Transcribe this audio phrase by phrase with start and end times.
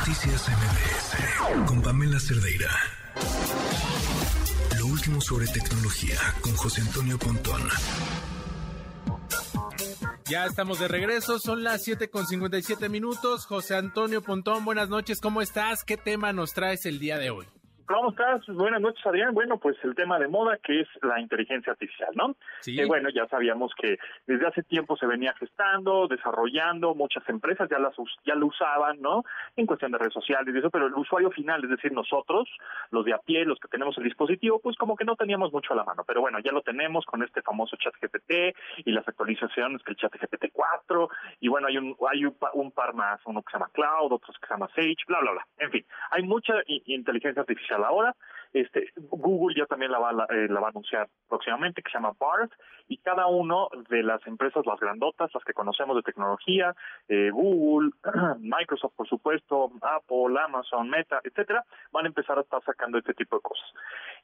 [0.00, 2.70] Noticias MBS con Pamela Cerdeira.
[4.78, 7.60] Lo último sobre tecnología con José Antonio Pontón.
[10.24, 13.44] Ya estamos de regreso, son las 7 con 57 minutos.
[13.44, 15.84] José Antonio Pontón, buenas noches, ¿cómo estás?
[15.84, 17.46] ¿Qué tema nos traes el día de hoy?
[17.90, 18.46] ¿Cómo estás?
[18.46, 19.34] Buenas noches, Adrián.
[19.34, 22.36] Bueno, pues el tema de moda que es la inteligencia artificial, ¿no?
[22.60, 22.76] Sí.
[22.76, 23.98] Que bueno, ya sabíamos que
[24.28, 29.24] desde hace tiempo se venía gestando, desarrollando, muchas empresas ya las ya lo usaban, ¿no?
[29.56, 32.48] En cuestión de redes sociales y eso, pero el usuario final, es decir, nosotros,
[32.92, 35.72] los de a pie, los que tenemos el dispositivo, pues como que no teníamos mucho
[35.72, 39.06] a la mano, pero bueno, ya lo tenemos con este famoso chat GPT y las
[39.08, 41.08] actualizaciones que el chat GPT 4
[41.40, 44.38] y bueno, hay un hay un, un par más, uno que se llama Cloud, otros
[44.38, 45.46] que se llama Sage, bla bla bla.
[45.58, 46.54] En fin, hay mucha
[46.86, 48.14] inteligencia artificial ahora.
[48.52, 51.90] Este Google ya también la va, a la, eh, la va a anunciar próximamente, que
[51.90, 52.52] se llama BART,
[52.88, 56.74] y cada uno de las empresas, las grandotas, las que conocemos de tecnología,
[57.08, 57.90] eh, Google,
[58.40, 63.36] Microsoft, por supuesto, Apple, Amazon, Meta, etcétera, van a empezar a estar sacando este tipo
[63.36, 63.66] de cosas.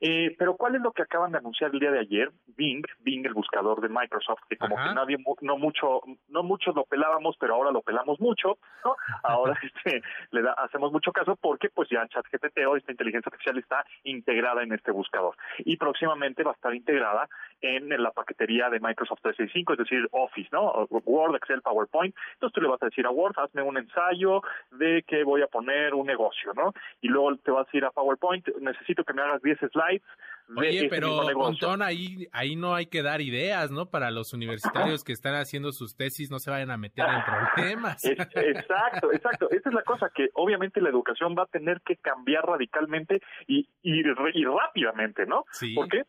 [0.01, 2.31] Eh, pero ¿cuál es lo que acaban de anunciar el día de ayer?
[2.57, 4.89] Bing, Bing, el buscador de Microsoft, que como Ajá.
[4.89, 8.97] que nadie, no mucho, no muchos lo pelábamos, pero ahora lo pelamos mucho, ¿no?
[9.23, 13.59] Ahora este, le da, hacemos mucho caso porque pues ya ChatGPT o esta inteligencia artificial
[13.59, 13.85] está
[14.17, 15.37] integrada en este buscador.
[15.59, 17.29] Y próximamente va a estar integrada
[17.61, 20.87] en la paquetería de Microsoft 365, es decir, Office, ¿no?
[20.91, 22.15] Word, Excel, PowerPoint.
[22.35, 25.47] Entonces tú le vas a decir a Word, hazme un ensayo de que voy a
[25.47, 26.73] poner un negocio, ¿no?
[27.01, 30.03] Y luego te vas a ir a PowerPoint, necesito que me hagas 10 slides
[30.49, 31.17] de Oye, ese pero.
[31.35, 33.87] Pontón, ahí, ahí no hay que dar ideas, ¿no?
[33.91, 38.05] Para los universitarios que están haciendo sus tesis no se vayan a meter en problemas.
[38.05, 39.51] Es- exacto, exacto.
[39.51, 43.69] Esa es la cosa que obviamente la educación va a tener que cambiar radicalmente y,
[43.83, 45.45] y, y rápidamente, ¿no?
[45.51, 45.75] Sí.
[45.75, 46.03] ¿Por qué?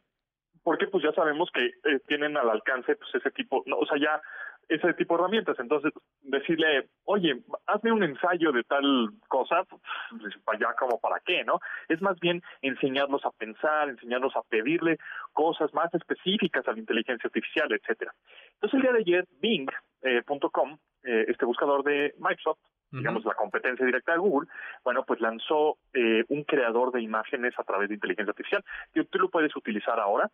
[0.68, 3.98] Porque pues ya sabemos que eh, tienen al alcance pues ese tipo, no, o sea,
[3.98, 4.22] ya
[4.68, 5.58] ese tipo de herramientas.
[5.60, 11.62] Entonces, decirle, oye, hazme un ensayo de tal cosa, pues, ya como para qué, ¿no?
[11.88, 14.98] Es más bien enseñarlos a pensar, enseñarlos a pedirle
[15.32, 18.12] cosas más específicas a la inteligencia artificial, etcétera.
[18.56, 22.60] Entonces, el día de ayer, Bing.com, eh, este buscador de Microsoft,
[22.92, 24.50] digamos la competencia directa de Google,
[24.84, 28.64] bueno, pues lanzó eh, un creador de imágenes a través de inteligencia artificial.
[28.94, 30.30] que tú lo puedes utilizar ahora.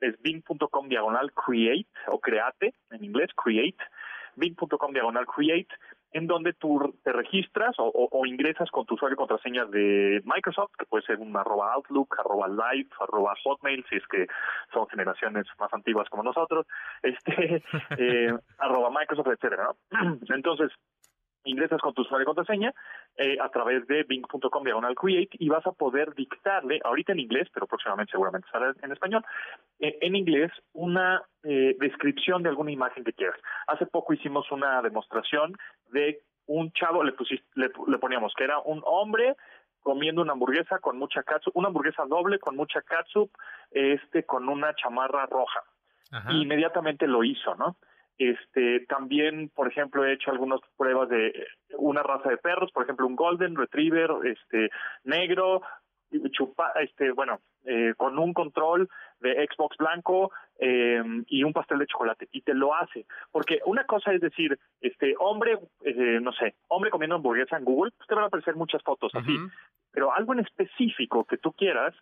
[0.00, 3.78] Es bing.com diagonal create o create en inglés, create.
[4.36, 5.68] bing.com diagonal create
[6.12, 10.86] en donde tú te registras o ingresas con tu usuario y contraseña de Microsoft, que
[10.86, 14.26] puede ser un arroba Outlook, arroba Live, arroba Hotmail, si es que
[14.72, 16.66] son generaciones más antiguas como nosotros,
[17.02, 17.62] este,
[17.98, 20.18] eh, arroba Microsoft, etcétera, ¿no?
[20.34, 20.72] Entonces,
[21.44, 22.72] ingresas con tu usuario y contraseña
[23.16, 27.48] eh, a través de bing.com diagonal create y vas a poder dictarle, ahorita en inglés,
[27.52, 29.24] pero próximamente seguramente estará en español,
[29.78, 33.38] eh, en inglés una eh, descripción de alguna imagen que quieras.
[33.66, 35.54] Hace poco hicimos una demostración
[35.92, 39.36] de un chavo, le, pusis- le, le poníamos que era un hombre
[39.80, 43.30] comiendo una hamburguesa con mucha catsup, una hamburguesa doble con mucha catsup,
[43.70, 45.62] este con una chamarra roja
[46.12, 46.30] Ajá.
[46.32, 47.76] y inmediatamente lo hizo, ¿no?
[48.20, 51.32] Este, también, por ejemplo, he hecho algunas pruebas de
[51.78, 54.68] una raza de perros, por ejemplo, un golden retriever, este,
[55.04, 55.62] negro,
[56.30, 61.86] chupa, este, bueno, eh, con un control de Xbox blanco eh, y un pastel de
[61.86, 66.56] chocolate y te lo hace, porque una cosa es decir, este, hombre, eh, no sé,
[66.68, 69.34] hombre comiendo hamburguesa en Google, pues te van a aparecer muchas fotos así,
[69.92, 71.94] pero algo en específico que tú quieras,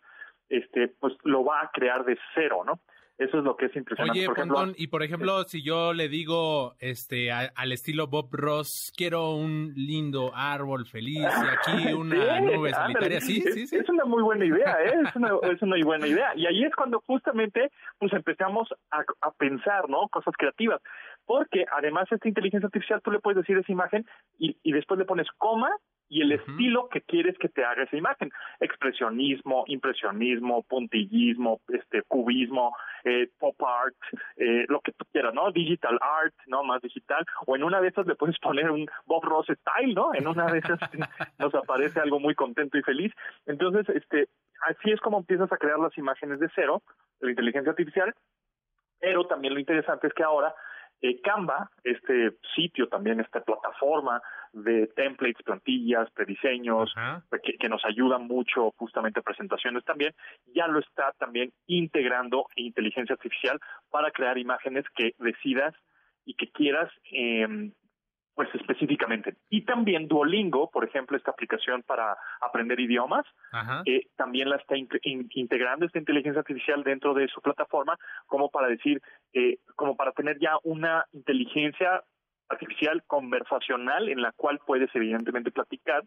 [0.48, 2.80] este, pues lo va a crear de cero, ¿no?
[3.18, 4.16] Eso es lo que es impresionante.
[4.20, 8.06] Oye, por ejemplo, Pontón, y por ejemplo, si yo le digo este a- al estilo
[8.06, 13.54] Bob Ross, quiero un lindo árbol feliz y aquí una Sí, nube solitaria, sí, es,
[13.54, 13.76] sí, sí.
[13.76, 14.94] Es una muy buena idea, ¿eh?
[15.08, 16.32] Es una, es una muy buena idea.
[16.36, 20.08] Y ahí es cuando justamente pues empezamos a, a pensar, ¿no?
[20.10, 20.80] Cosas creativas.
[21.28, 24.06] Porque además esta inteligencia artificial tú le puedes decir esa imagen
[24.38, 25.68] y, y después le pones coma
[26.08, 28.30] y el estilo que quieres que te haga esa imagen.
[28.60, 32.74] Expresionismo, impresionismo, puntillismo, este cubismo,
[33.04, 33.94] eh, pop art,
[34.36, 35.52] eh, lo que tú quieras, ¿no?
[35.52, 36.64] Digital art, ¿no?
[36.64, 37.26] Más digital.
[37.46, 40.14] O en una de esas le puedes poner un Bob Ross style, ¿no?
[40.14, 40.78] En una de esas
[41.38, 43.12] nos aparece algo muy contento y feliz.
[43.44, 44.28] Entonces, este,
[44.66, 46.82] así es como empiezas a crear las imágenes de cero,
[47.20, 48.14] la inteligencia artificial,
[48.98, 50.54] pero también lo interesante es que ahora
[51.00, 54.20] eh, Canva, este sitio también, esta plataforma
[54.52, 57.24] de templates, plantillas, prediseños, Ajá.
[57.42, 60.14] que, que nos ayuda mucho justamente a presentaciones también,
[60.54, 63.60] ya lo está también integrando inteligencia artificial
[63.90, 65.74] para crear imágenes que decidas
[66.24, 67.70] y que quieras eh,
[68.38, 69.34] pues específicamente.
[69.50, 73.26] Y también Duolingo, por ejemplo, esta aplicación para aprender idiomas,
[73.84, 77.98] eh, también la está in- in- integrando esta inteligencia artificial dentro de su plataforma
[78.28, 79.02] como para decir,
[79.32, 82.04] eh, como para tener ya una inteligencia
[82.48, 86.04] artificial conversacional en la cual puedes evidentemente platicar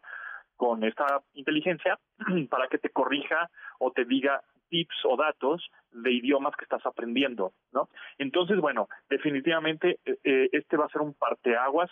[0.56, 2.00] con esta inteligencia
[2.50, 3.50] para que te corrija
[3.80, 7.90] o te diga tips o datos de idiomas que estás aprendiendo, ¿no?
[8.18, 11.92] Entonces, bueno, definitivamente eh, eh, este va a ser un parteaguas,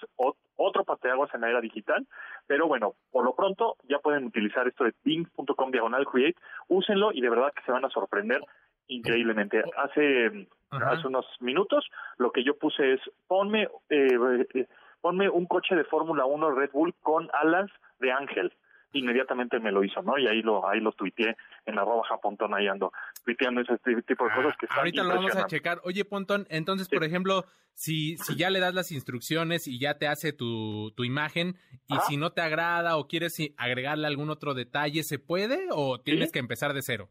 [0.55, 2.07] otro parteaguas en la era digital,
[2.47, 6.39] pero bueno, por lo pronto ya pueden utilizar esto de bing.com diagonal create,
[6.69, 8.41] úsenlo y de verdad que se van a sorprender
[8.87, 9.61] increíblemente.
[9.77, 11.85] Hace, hace unos minutos
[12.17, 14.67] lo que yo puse es ponme eh, eh
[15.01, 18.51] ponme un coche de Fórmula 1 Red Bull con alas de ángel
[18.94, 20.18] inmediatamente me lo hizo, ¿no?
[20.18, 22.91] Y ahí lo ahí lo tuiteé en arroba japontón, ahí ando
[23.24, 25.80] tuiteando ese tipo de cosas que están Ahorita lo vamos a checar.
[25.83, 30.07] Oye, Pontón, entonces, por ejemplo, si, si ya le das las instrucciones y ya te
[30.07, 31.56] hace tu, tu imagen,
[31.88, 36.31] y si no te agrada o quieres agregarle algún otro detalle, ¿se puede o tienes
[36.31, 37.09] que empezar de cero?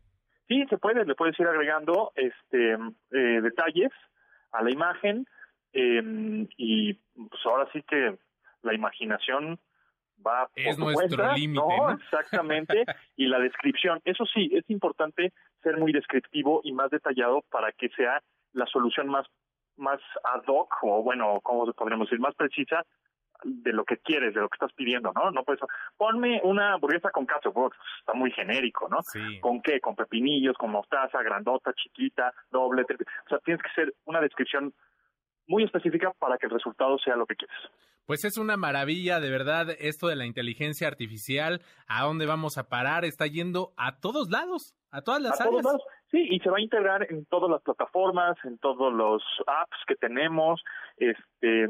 [0.48, 3.90] Sí, se puede, le puedes ir agregando este eh, detalles
[4.52, 5.26] a la imagen
[5.74, 8.18] eh, y pues ahora sí que
[8.62, 9.58] la imaginación
[10.26, 11.90] va es por nuestro límite, ¿no?
[11.92, 12.84] Exactamente,
[13.16, 15.32] y la descripción, eso sí, es importante
[15.62, 18.22] ser muy descriptivo y más detallado para que sea
[18.52, 19.26] la solución más
[19.76, 22.84] más ad hoc o bueno, como podríamos decir, más precisa
[23.44, 25.30] de lo que quieres, de lo que estás pidiendo, ¿no?
[25.30, 25.60] No puedes,
[25.96, 29.00] ponme una hamburguesa con pues, está muy genérico, ¿no?
[29.02, 29.40] Sí.
[29.40, 29.80] ¿Con qué?
[29.80, 34.74] Con pepinillos, con mostaza, grandota, chiquita, doble, o sea, tienes que ser una descripción
[35.46, 37.56] muy específica para que el resultado sea lo que quieres.
[38.08, 42.70] Pues es una maravilla, de verdad, esto de la inteligencia artificial, a dónde vamos a
[42.70, 45.60] parar, está yendo a todos lados, a todas las a áreas.
[45.60, 45.82] Todos lados.
[46.10, 49.94] Sí, y se va a integrar en todas las plataformas, en todos los apps que
[49.96, 50.64] tenemos,
[50.96, 51.68] este,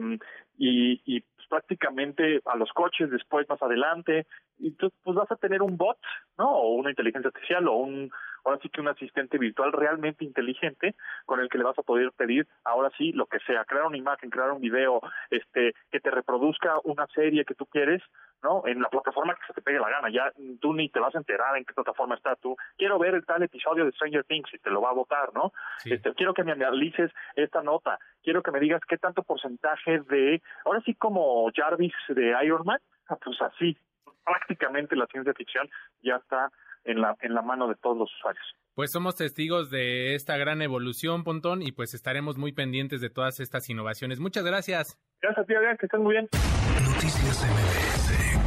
[0.57, 4.25] y, y pues, prácticamente a los coches después, más adelante,
[4.59, 5.99] y entonces pues vas a tener un bot,
[6.39, 6.53] ¿no?
[6.53, 8.13] O una inteligencia artificial o un
[8.49, 10.95] ahora sí que un asistente virtual realmente inteligente
[11.27, 13.97] con el que le vas a poder pedir ahora sí lo que sea, crear una
[13.97, 15.01] imagen, crear un video,
[15.31, 18.03] este, que te reproduzca una serie que tú quieres,
[18.43, 18.67] ¿no?
[18.67, 21.19] En la plataforma que se te pegue la gana, ya tú ni te vas a
[21.19, 22.57] enterar en qué plataforma está tú.
[22.77, 25.53] Quiero ver el tal episodio de Stranger Things y te lo va a votar, ¿no?
[25.85, 30.43] Este, quiero que me analices esta nota, quiero que me digas qué tanto porcentaje de,
[30.65, 33.77] ahora sí como Jarvis de Iron Man, ah, pues así,
[34.25, 35.69] prácticamente la ciencia ficción
[36.03, 36.51] ya está
[36.89, 38.45] en la, en la mano de todos los usuarios.
[38.75, 43.41] Pues somos testigos de esta gran evolución, Pontón, y pues estaremos muy pendientes de todas
[43.41, 44.21] estas innovaciones.
[44.21, 44.99] Muchas gracias.
[45.21, 46.29] Gracias a ti, Adrián, que estén muy bien.
[46.85, 48.38] Noticias MBS